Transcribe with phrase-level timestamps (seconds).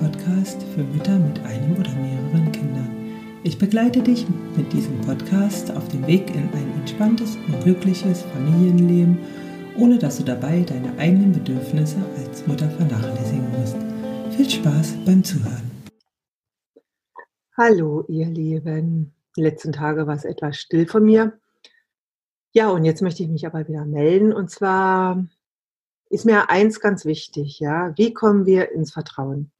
[0.00, 3.40] Podcast für Mütter mit einem oder mehreren Kindern.
[3.42, 4.26] Ich begleite dich
[4.56, 9.18] mit diesem Podcast auf dem Weg in ein entspanntes und glückliches Familienleben,
[9.76, 13.76] ohne dass du dabei deine eigenen Bedürfnisse als Mutter vernachlässigen musst.
[14.36, 15.70] Viel Spaß beim Zuhören.
[17.56, 19.12] Hallo, ihr Lieben.
[19.36, 21.38] Die letzten Tage war es etwas still von mir.
[22.52, 24.32] Ja, und jetzt möchte ich mich aber wieder melden.
[24.32, 25.26] Und zwar
[26.08, 27.92] ist mir eins ganz wichtig, ja.
[27.96, 29.50] Wie kommen wir ins Vertrauen?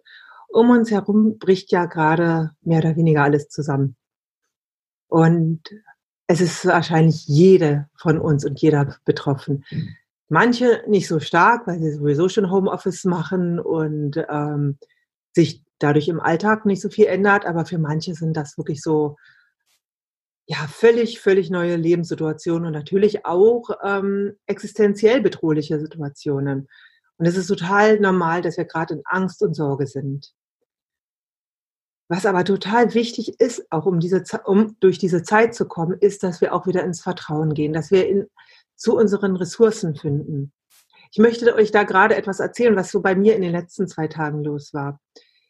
[0.48, 3.96] Um uns herum bricht ja gerade mehr oder weniger alles zusammen.
[5.08, 5.62] Und
[6.26, 9.64] es ist wahrscheinlich jede von uns und jeder betroffen.
[10.28, 14.78] Manche nicht so stark, weil sie sowieso schon Homeoffice machen und ähm,
[15.34, 19.16] sich dadurch im Alltag nicht so viel ändert, aber für manche sind das wirklich so
[20.46, 26.68] ja, völlig, völlig neue Lebenssituationen und natürlich auch ähm, existenziell bedrohliche Situationen.
[27.18, 30.32] Und es ist total normal, dass wir gerade in Angst und Sorge sind.
[32.08, 36.22] Was aber total wichtig ist, auch um, diese, um durch diese Zeit zu kommen, ist,
[36.22, 38.26] dass wir auch wieder ins Vertrauen gehen, dass wir in,
[38.76, 40.52] zu unseren Ressourcen finden.
[41.12, 44.08] Ich möchte euch da gerade etwas erzählen, was so bei mir in den letzten zwei
[44.08, 45.00] Tagen los war.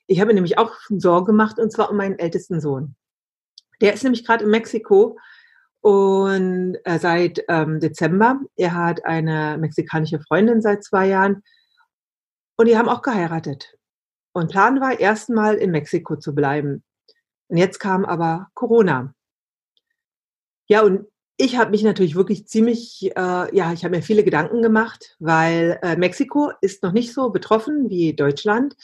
[0.06, 2.97] Ich habe nämlich auch Sorge gemacht, und zwar um meinen ältesten Sohn.
[3.81, 5.19] Der ist nämlich gerade in Mexiko
[5.81, 8.41] und äh, seit ähm, Dezember.
[8.56, 11.43] Er hat eine mexikanische Freundin seit zwei Jahren
[12.56, 13.78] und die haben auch geheiratet.
[14.33, 16.84] Und Plan war, erstmal in Mexiko zu bleiben.
[17.48, 19.15] Und jetzt kam aber Corona.
[20.69, 21.07] Ja, und
[21.39, 25.79] ich habe mich natürlich wirklich ziemlich, äh, ja, ich habe mir viele Gedanken gemacht, weil
[25.83, 28.75] äh, Mexiko ist noch nicht so betroffen wie Deutschland.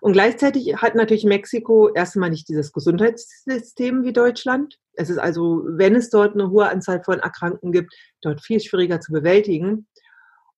[0.00, 4.78] Und gleichzeitig hat natürlich Mexiko erstmal nicht dieses Gesundheitssystem wie Deutschland.
[4.94, 9.00] Es ist also, wenn es dort eine hohe Anzahl von Erkrankten gibt, dort viel schwieriger
[9.00, 9.86] zu bewältigen.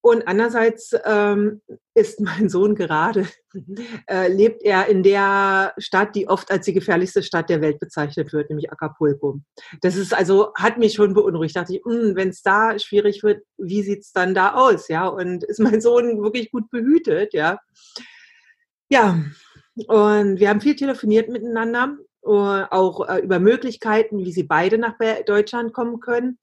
[0.06, 1.62] Und andererseits ähm,
[1.94, 3.26] ist mein Sohn gerade,
[4.08, 8.32] äh, lebt er in der Stadt, die oft als die gefährlichste Stadt der Welt bezeichnet
[8.32, 9.40] wird, nämlich Acapulco.
[9.80, 11.56] Das ist also, hat mich schon beunruhigt.
[11.56, 14.86] Da dachte ich, hm, wenn es da schwierig wird, wie sieht's dann da aus?
[14.86, 17.34] Ja, und ist mein Sohn wirklich gut behütet?
[17.34, 17.58] Ja.
[18.88, 19.20] Ja,
[19.88, 24.94] und wir haben viel telefoniert miteinander, äh, auch äh, über Möglichkeiten, wie sie beide nach
[25.26, 26.38] Deutschland kommen können.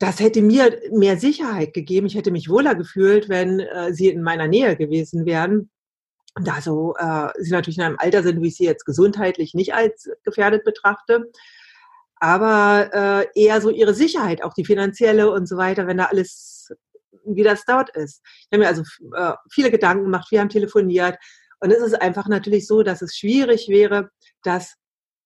[0.00, 2.06] Das hätte mir mehr Sicherheit gegeben.
[2.06, 5.70] Ich hätte mich wohler gefühlt, wenn äh, sie in meiner Nähe gewesen wären.
[6.42, 9.74] Da so äh, sie natürlich in einem Alter sind, wie ich sie jetzt gesundheitlich nicht
[9.74, 11.30] als gefährdet betrachte,
[12.16, 16.72] aber äh, eher so ihre Sicherheit, auch die finanzielle und so weiter, wenn da alles
[17.26, 18.22] wie das dort ist.
[18.24, 18.82] Ich habe mir also
[19.14, 21.18] äh, viele Gedanken gemacht, wir haben telefoniert
[21.60, 24.10] und es ist einfach natürlich so, dass es schwierig wäre,
[24.44, 24.76] dass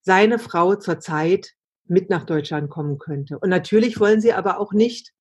[0.02, 1.52] seine Frau zurzeit
[1.86, 3.38] mit nach Deutschland kommen könnte.
[3.38, 5.12] Und natürlich wollen sie aber auch nicht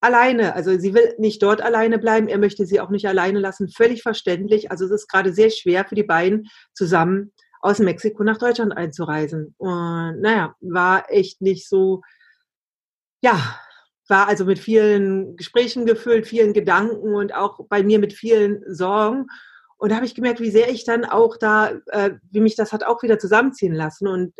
[0.00, 3.68] alleine, also sie will nicht dort alleine bleiben, er möchte sie auch nicht alleine lassen,
[3.68, 4.70] völlig verständlich.
[4.70, 9.54] Also es ist gerade sehr schwer für die beiden zusammen aus Mexiko nach Deutschland einzureisen.
[9.58, 12.02] Und naja, war echt nicht so,
[13.22, 13.38] ja,
[14.08, 19.26] war also mit vielen Gesprächen gefüllt, vielen Gedanken und auch bei mir mit vielen Sorgen.
[19.78, 22.72] Und da habe ich gemerkt, wie sehr ich dann auch da, äh, wie mich das
[22.72, 24.34] hat auch wieder zusammenziehen lassen und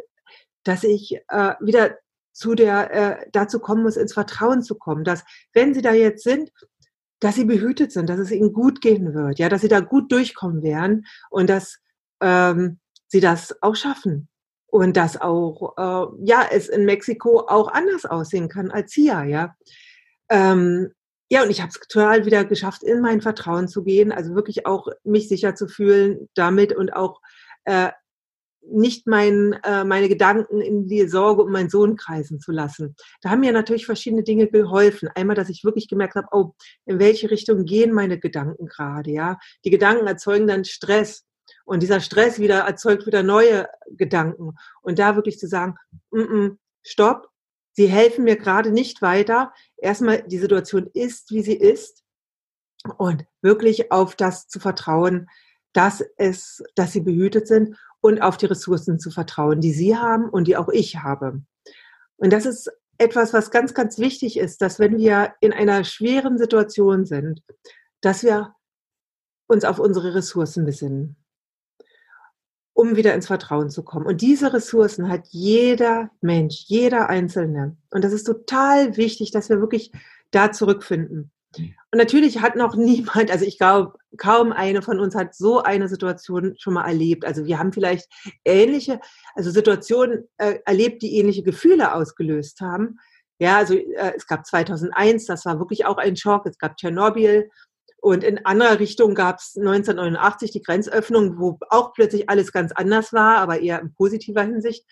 [0.65, 1.97] dass ich äh, wieder
[2.33, 6.25] zu der, äh, dazu kommen muss, ins Vertrauen zu kommen, dass wenn sie da jetzt
[6.25, 6.51] sind,
[7.21, 10.11] dass sie behütet sind, dass es ihnen gut gehen wird, ja, dass sie da gut
[10.11, 11.79] durchkommen werden und dass
[12.21, 14.29] ähm, sie das auch schaffen
[14.67, 19.55] und dass auch äh, ja es in Mexiko auch anders aussehen kann als hier, ja.
[20.31, 20.93] Ähm,
[21.31, 24.67] ja, und ich habe es total wieder geschafft, in mein Vertrauen zu gehen, also wirklich
[24.67, 27.21] auch mich sicher zu fühlen damit und auch
[27.65, 27.91] äh,
[28.65, 32.95] nicht mein, äh, meine Gedanken in die Sorge um meinen Sohn kreisen zu lassen.
[33.21, 35.09] Da haben mir natürlich verschiedene Dinge geholfen.
[35.15, 36.55] Einmal, dass ich wirklich gemerkt habe, oh,
[36.87, 39.39] in welche Richtung gehen meine Gedanken gerade, ja.
[39.65, 41.25] Die Gedanken erzeugen dann Stress.
[41.65, 44.55] Und dieser Stress wieder erzeugt wieder neue Gedanken.
[44.81, 45.77] Und da wirklich zu sagen,
[46.11, 47.29] mm -mm, stopp,
[47.73, 49.53] sie helfen mir gerade nicht weiter.
[49.77, 52.03] Erstmal, die Situation ist, wie sie ist.
[52.97, 55.29] Und wirklich auf das zu vertrauen,
[55.73, 60.29] dass es, dass sie behütet sind und auf die Ressourcen zu vertrauen, die sie haben
[60.29, 61.43] und die auch ich habe.
[62.17, 66.37] Und das ist etwas, was ganz, ganz wichtig ist, dass wenn wir in einer schweren
[66.37, 67.43] Situation sind,
[68.03, 68.55] dass wir
[69.47, 71.17] uns auf unsere Ressourcen besinnen
[72.75, 74.07] um wieder ins Vertrauen zu kommen.
[74.07, 77.77] Und diese Ressourcen hat jeder Mensch, jeder Einzelne.
[77.91, 79.93] Und das ist total wichtig, dass wir wirklich
[80.31, 81.31] da zurückfinden.
[81.59, 85.89] Und natürlich hat noch niemand, also ich glaube, kaum eine von uns hat so eine
[85.89, 87.25] Situation schon mal erlebt.
[87.25, 88.09] Also wir haben vielleicht
[88.45, 89.01] ähnliche,
[89.35, 92.99] also Situationen äh, erlebt, die ähnliche Gefühle ausgelöst haben.
[93.39, 96.47] Ja, also äh, es gab 2001, das war wirklich auch ein Schock.
[96.47, 97.51] Es gab Tschernobyl
[98.01, 103.13] Und in anderer Richtung gab es 1989 die Grenzöffnung, wo auch plötzlich alles ganz anders
[103.13, 104.85] war, aber eher in positiver Hinsicht.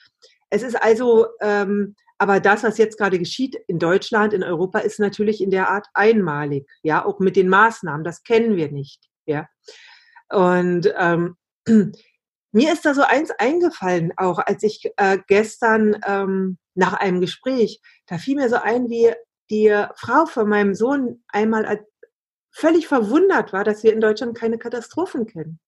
[0.48, 5.00] Es ist also, ähm, aber das, was jetzt gerade geschieht in Deutschland, in Europa, ist
[5.00, 6.68] natürlich in der Art einmalig.
[6.82, 9.08] Ja, auch mit den Maßnahmen, das kennen wir nicht.
[9.24, 9.48] Ja.
[10.28, 11.36] Und ähm,
[12.52, 17.80] mir ist da so eins eingefallen, auch als ich äh, gestern ähm, nach einem Gespräch,
[18.06, 19.14] da fiel mir so ein, wie
[19.48, 21.86] die Frau von meinem Sohn einmal
[22.52, 25.58] völlig verwundert war, dass wir in Deutschland keine Katastrophen kennen.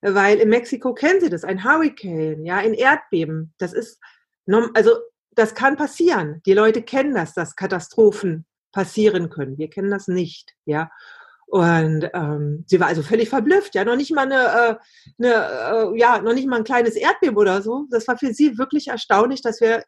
[0.00, 3.54] Weil in Mexiko kennen sie das, ein Hurricane, ja, ein Erdbeben.
[3.58, 4.00] Das ist,
[4.74, 4.96] also
[5.36, 6.42] das kann passieren.
[6.46, 9.58] Die Leute kennen das, dass Katastrophen passieren können.
[9.58, 10.90] Wir kennen das nicht, ja.
[11.46, 15.98] Und ähm, sie war also völlig verblüfft, ja, noch nicht mal eine, äh, eine äh,
[15.98, 17.86] ja, noch nicht mal ein kleines Erdbeben oder so.
[17.90, 19.84] Das war für sie wirklich erstaunlich, dass wir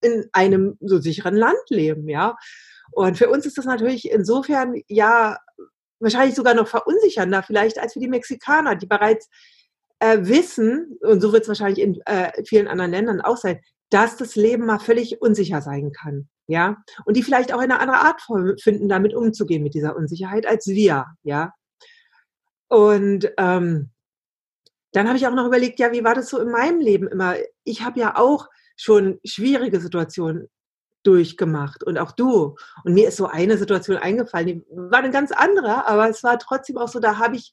[0.00, 2.36] in einem so sicheren Land leben, ja.
[2.92, 5.38] Und für uns ist das natürlich insofern ja
[5.98, 9.28] wahrscheinlich sogar noch verunsichernder vielleicht als für die Mexikaner, die bereits
[9.98, 13.60] äh, wissen, und so wird es wahrscheinlich in äh, vielen anderen Ländern auch sein,
[13.90, 16.28] dass das Leben mal völlig unsicher sein kann.
[16.46, 18.22] Ja, und die vielleicht auch eine andere Art
[18.60, 21.06] finden, damit umzugehen mit dieser Unsicherheit als wir.
[21.22, 21.52] Ja,
[22.68, 23.90] und ähm,
[24.92, 27.34] dann habe ich auch noch überlegt, ja, wie war das so in meinem Leben immer?
[27.64, 30.48] Ich habe ja auch schon schwierige Situationen
[31.02, 32.56] durchgemacht und auch du.
[32.84, 36.38] Und mir ist so eine Situation eingefallen, die war eine ganz andere, aber es war
[36.38, 37.52] trotzdem auch so, da habe ich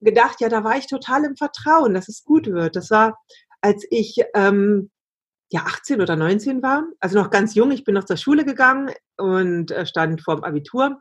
[0.00, 2.76] gedacht, ja, da war ich total im Vertrauen, dass es gut wird.
[2.76, 3.18] Das war,
[3.60, 4.90] als ich ähm,
[5.52, 7.70] ja 18 oder 19 war, also noch ganz jung.
[7.70, 11.00] Ich bin noch zur Schule gegangen und äh, stand vorm Abitur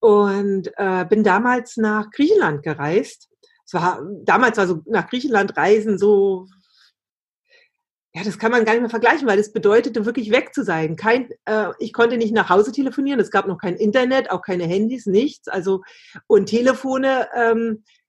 [0.00, 3.28] und äh, bin damals nach Griechenland gereist.
[3.64, 6.46] Es war damals war so nach Griechenland reisen so
[8.16, 10.96] ja, das kann man gar nicht mehr vergleichen, weil das bedeutete wirklich weg zu sein.
[10.96, 14.64] Kein, äh, ich konnte nicht nach Hause telefonieren, es gab noch kein Internet, auch keine
[14.64, 15.48] Handys, nichts.
[15.48, 15.82] Also
[16.26, 18.05] und Telefone ähm, äh,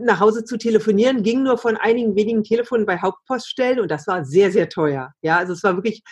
[0.00, 4.24] nach Hause zu telefonieren ging nur von einigen wenigen Telefonen bei Hauptpoststellen und das war
[4.24, 5.12] sehr sehr teuer.
[5.22, 6.02] Ja, also es war wirklich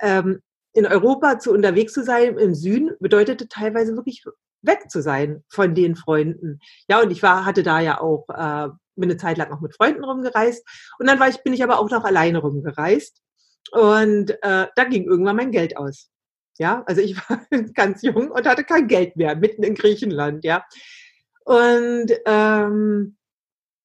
[0.00, 0.40] ähm,
[0.74, 4.24] in Europa zu unterwegs zu sein im Süden bedeutete teilweise wirklich
[4.62, 6.60] weg zu sein von den Freunden.
[6.88, 8.68] Ja, und ich war hatte da ja auch äh,
[9.00, 10.66] eine Zeit lang auch mit Freunden rumgereist
[10.98, 13.20] und dann war ich, bin ich aber auch noch alleine rumgereist
[13.72, 16.10] und äh, da ging irgendwann mein Geld aus.
[16.58, 17.40] Ja, also ich war
[17.74, 20.64] ganz jung und hatte kein Geld mehr, mitten in Griechenland, ja.
[21.44, 23.16] Und ähm,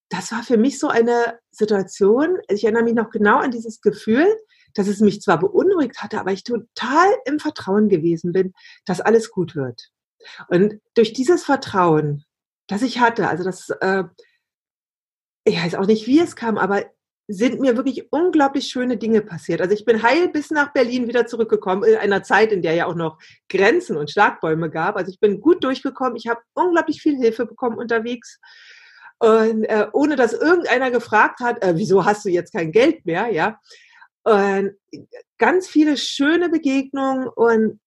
[0.10, 4.28] das war für mich so eine Situation, ich erinnere mich noch genau an dieses Gefühl,
[4.74, 8.54] dass es mich zwar beunruhigt hatte, aber ich total im Vertrauen gewesen bin,
[8.86, 9.90] dass alles gut wird.
[10.50, 12.26] Und durch dieses Vertrauen,
[12.68, 14.04] das ich hatte, also das äh,
[15.48, 16.86] ich weiß auch nicht, wie es kam, aber
[17.28, 19.60] sind mir wirklich unglaublich schöne Dinge passiert.
[19.62, 22.86] Also ich bin heil bis nach Berlin wieder zurückgekommen, in einer Zeit, in der ja
[22.86, 23.20] auch noch
[23.50, 24.96] Grenzen und Schlagbäume gab.
[24.96, 26.16] Also ich bin gut durchgekommen.
[26.16, 28.40] Ich habe unglaublich viel Hilfe bekommen unterwegs.
[29.20, 33.30] Und äh, ohne dass irgendeiner gefragt hat, äh, wieso hast du jetzt kein Geld mehr,
[33.32, 33.60] ja.
[34.24, 34.74] Und
[35.38, 37.80] ganz viele schöne Begegnungen und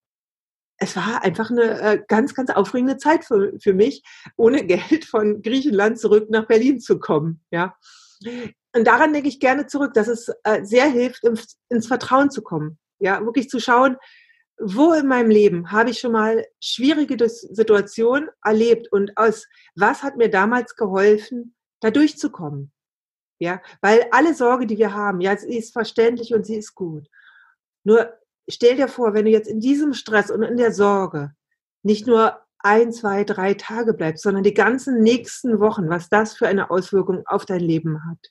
[0.79, 4.03] es war einfach eine äh, ganz, ganz aufregende Zeit für, für mich,
[4.37, 7.45] ohne Geld von Griechenland zurück nach Berlin zu kommen.
[7.51, 7.77] Ja.
[8.75, 12.43] Und daran denke ich gerne zurück, dass es äh, sehr hilft, ins, ins Vertrauen zu
[12.43, 12.79] kommen.
[12.99, 13.97] Ja, wirklich zu schauen,
[14.61, 20.17] wo in meinem Leben habe ich schon mal schwierige Situationen erlebt und aus was hat
[20.17, 22.71] mir damals geholfen, da durchzukommen.
[23.39, 27.09] Ja, weil alle Sorge, die wir haben, ja, sie ist verständlich und sie ist gut.
[27.85, 28.13] Nur
[28.49, 31.33] stell dir vor, wenn du jetzt in diesem Stress und in der Sorge
[31.83, 36.47] nicht nur ein, zwei, drei Tage bleibst, sondern die ganzen nächsten Wochen, was das für
[36.47, 38.31] eine Auswirkung auf dein Leben hat.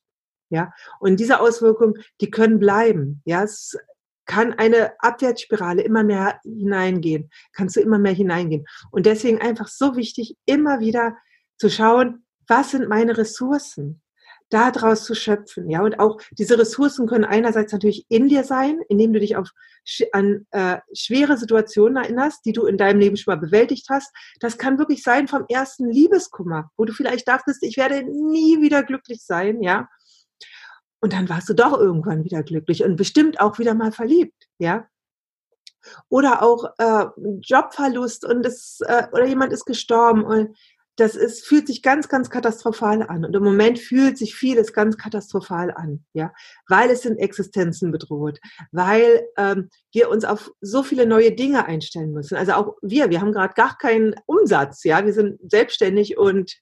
[0.49, 3.21] Ja, und diese Auswirkungen, die können bleiben.
[3.25, 3.77] Ja, es
[4.25, 8.65] kann eine Abwärtsspirale immer mehr hineingehen, kannst du immer mehr hineingehen.
[8.91, 11.17] Und deswegen einfach so wichtig, immer wieder
[11.57, 14.01] zu schauen, was sind meine Ressourcen?
[14.49, 15.69] daraus zu schöpfen.
[15.69, 19.51] Ja, und auch diese Ressourcen können einerseits natürlich in dir sein, indem du dich auf,
[20.11, 24.11] an äh, schwere Situationen erinnerst, die du in deinem Leben schon mal bewältigt hast.
[24.39, 28.83] Das kann wirklich sein vom ersten Liebeskummer, wo du vielleicht dachtest, ich werde nie wieder
[28.83, 29.87] glücklich sein, ja.
[31.01, 34.87] Und dann warst du doch irgendwann wieder glücklich und bestimmt auch wieder mal verliebt, ja.
[36.09, 37.05] Oder auch äh,
[37.41, 40.57] Jobverlust und es, äh, oder jemand ist gestorben und
[40.99, 43.23] das ist, fühlt sich ganz, ganz katastrophal an.
[43.23, 46.33] Und im Moment fühlt sich vieles ganz katastrophal an, ja,
[46.67, 48.39] weil es sind Existenzen bedroht,
[48.71, 52.35] weil ähm, wir uns auf so viele neue Dinge einstellen müssen.
[52.35, 56.53] Also auch wir, wir haben gerade gar keinen Umsatz, ja, wir sind selbstständig und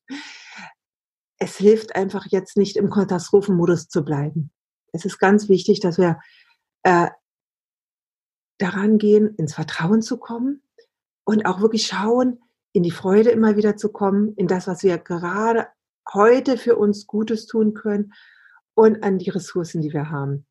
[1.40, 4.52] es hilft einfach jetzt nicht im Katastrophenmodus zu bleiben.
[4.92, 6.20] Es ist ganz wichtig, dass wir
[6.84, 7.10] äh,
[8.58, 10.64] daran gehen, ins Vertrauen zu kommen
[11.26, 12.40] und auch wirklich schauen,
[12.74, 15.68] in die Freude immer wieder zu kommen, in das, was wir gerade
[16.14, 18.14] heute für uns Gutes tun können
[18.74, 20.46] und an die Ressourcen, die wir haben.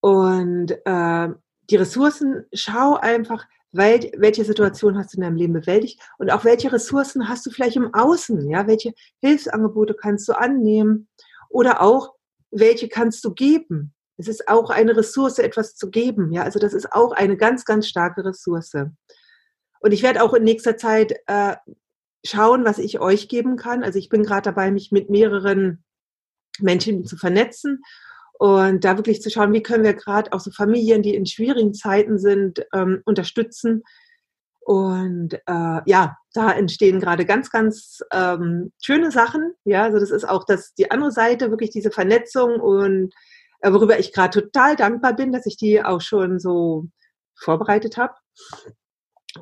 [0.00, 1.28] Und äh,
[1.70, 6.44] die Ressourcen, schau einfach, wel, welche Situation hast du in deinem Leben bewältigt und auch
[6.44, 11.08] welche Ressourcen hast du vielleicht im Außen, ja, welche Hilfsangebote kannst du annehmen
[11.48, 12.14] oder auch
[12.50, 13.94] welche kannst du geben.
[14.16, 17.64] Es ist auch eine Ressource, etwas zu geben, ja, also das ist auch eine ganz,
[17.64, 18.72] ganz starke Ressource.
[19.80, 21.56] Und ich werde auch in nächster Zeit äh,
[22.24, 23.82] schauen, was ich euch geben kann.
[23.82, 25.84] Also ich bin gerade dabei, mich mit mehreren
[26.58, 27.82] Menschen zu vernetzen
[28.40, 31.74] und da wirklich zu schauen, wie können wir gerade auch so Familien, die in schwierigen
[31.74, 33.82] Zeiten sind, ähm, unterstützen.
[34.60, 39.52] Und äh, ja, da entstehen gerade ganz, ganz ähm, schöne Sachen.
[39.64, 43.12] Ja, also das ist auch das, die andere Seite, wirklich diese Vernetzung und
[43.60, 46.86] äh, worüber ich gerade total dankbar bin, dass ich die auch schon so
[47.38, 48.14] vorbereitet habe.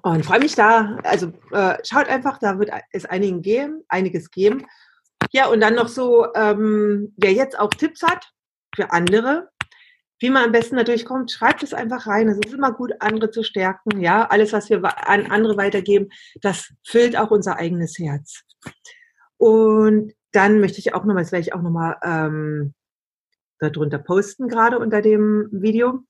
[0.03, 4.67] Und freue mich da, also äh, schaut einfach, da wird es einigen geben, einiges geben.
[5.31, 8.33] Ja, und dann noch so, ähm, wer jetzt auch Tipps hat,
[8.75, 9.49] für andere.
[10.21, 12.29] Wie man am besten da durchkommt, schreibt es einfach rein.
[12.29, 14.01] Es ist immer gut, andere zu stärken.
[14.01, 16.09] Ja, alles, was wir an andere weitergeben,
[16.41, 18.43] das füllt auch unser eigenes Herz.
[19.37, 22.75] Und dann möchte ich auch nochmal, das werde ich auch nochmal ähm,
[23.61, 26.01] darunter posten, gerade unter dem Video,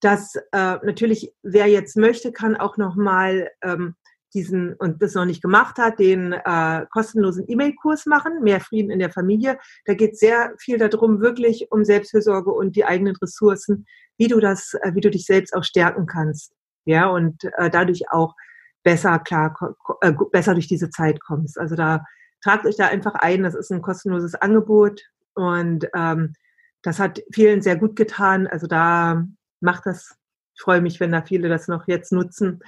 [0.00, 3.96] dass äh, natürlich, wer jetzt möchte, kann auch nochmal ähm,
[4.34, 8.98] diesen und das noch nicht gemacht hat, den äh, kostenlosen E-Mail-Kurs machen, mehr Frieden in
[8.98, 9.58] der Familie.
[9.86, 13.86] Da geht sehr viel darum, wirklich um Selbstfürsorge und die eigenen Ressourcen,
[14.18, 16.52] wie du das, äh, wie du dich selbst auch stärken kannst,
[16.84, 18.34] ja und äh, dadurch auch
[18.82, 19.56] besser klar,
[20.02, 21.58] äh, besser durch diese Zeit kommst.
[21.58, 22.04] Also da
[22.42, 23.42] tragt euch da einfach ein.
[23.42, 25.02] Das ist ein kostenloses Angebot
[25.34, 26.34] und ähm,
[26.82, 28.46] das hat vielen sehr gut getan.
[28.46, 29.24] Also da
[29.60, 30.16] macht das.
[30.56, 32.60] Ich freue mich, wenn da viele das noch jetzt nutzen.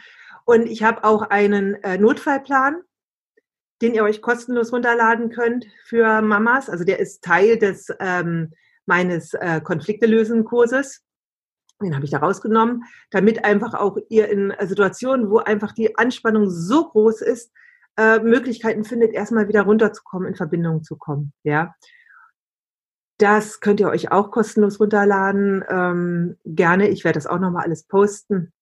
[0.47, 2.81] Und ich habe auch einen äh, Notfallplan,
[3.83, 6.71] den ihr euch kostenlos runterladen könnt für Mamas.
[6.71, 8.53] Also der ist Teil des ähm,
[8.87, 11.03] meines äh, Konflikte lösen Kurses.
[11.83, 16.49] Den habe ich da rausgenommen, damit einfach auch ihr in Situationen, wo einfach die Anspannung
[16.49, 17.53] so groß ist,
[17.99, 21.33] äh, Möglichkeiten findet, erstmal wieder runterzukommen, in Verbindung zu kommen.
[21.43, 21.75] Ja.
[23.19, 25.65] Das könnt ihr euch auch kostenlos runterladen.
[25.69, 26.89] Ähm, gerne.
[26.89, 28.53] Ich werde das auch nochmal alles posten.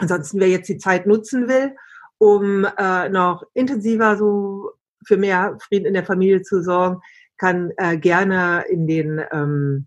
[0.00, 1.76] Ansonsten, wer jetzt die Zeit nutzen will,
[2.18, 4.70] um äh, noch intensiver so
[5.06, 7.00] für mehr Frieden in der Familie zu sorgen,
[7.38, 9.86] kann äh, gerne in den ähm,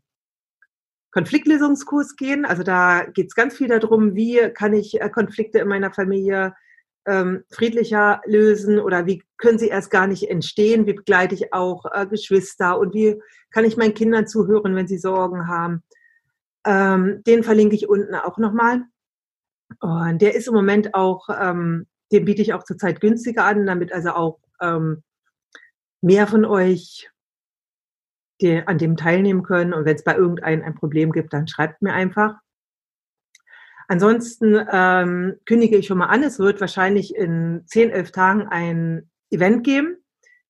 [1.12, 2.46] Konfliktlösungskurs gehen.
[2.46, 6.56] Also da geht es ganz viel darum, wie kann ich äh, Konflikte in meiner Familie
[7.06, 11.86] ähm, friedlicher lösen oder wie können sie erst gar nicht entstehen, wie begleite ich auch
[11.92, 15.84] äh, Geschwister und wie kann ich meinen Kindern zuhören, wenn sie Sorgen haben.
[16.66, 18.84] Ähm, den verlinke ich unten auch nochmal.
[19.80, 23.92] Und der ist im Moment auch, ähm, den biete ich auch zurzeit günstiger an, damit
[23.92, 25.04] also auch ähm,
[26.02, 27.10] mehr von euch
[28.42, 29.74] die, an dem teilnehmen können.
[29.74, 32.36] Und wenn es bei irgendeinem ein Problem gibt, dann schreibt mir einfach.
[33.88, 39.10] Ansonsten ähm, kündige ich schon mal an, es wird wahrscheinlich in 10, 11 Tagen ein
[39.30, 39.98] Event geben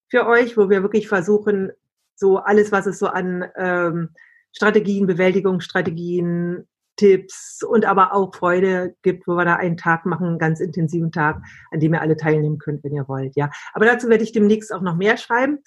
[0.09, 1.71] für euch, wo wir wirklich versuchen,
[2.15, 4.09] so alles, was es so an ähm,
[4.51, 10.39] Strategien, Bewältigungsstrategien, Tipps und aber auch Freude gibt, wo wir da einen Tag machen, einen
[10.39, 13.35] ganz intensiven Tag, an dem ihr alle teilnehmen könnt, wenn ihr wollt.
[13.35, 15.59] Ja, aber dazu werde ich demnächst auch noch mehr schreiben.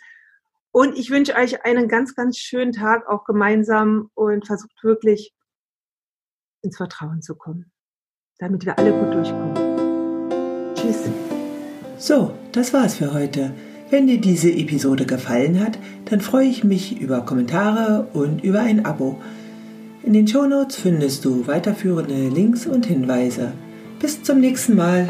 [0.73, 5.33] Und ich wünsche euch einen ganz, ganz schönen Tag auch gemeinsam und versucht wirklich
[6.63, 7.73] ins Vertrauen zu kommen,
[8.39, 10.75] damit wir alle gut durchkommen.
[10.75, 11.09] Tschüss.
[11.99, 13.55] So, das war's für heute.
[13.89, 18.85] Wenn dir diese Episode gefallen hat, dann freue ich mich über Kommentare und über ein
[18.85, 19.19] Abo.
[20.07, 23.51] In den Shownotes findest du weiterführende Links und Hinweise.
[23.99, 25.09] Bis zum nächsten Mal.